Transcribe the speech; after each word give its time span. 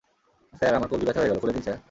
Sir, 0.57 0.73
আমার 0.77 0.89
কব্জি 0.91 1.05
ব্যথা 1.07 1.19
হয়ে 1.21 1.29
গেল, 1.31 1.37
খুলে 1.41 1.53
দিন, 1.55 1.63
স্যার। 1.65 1.79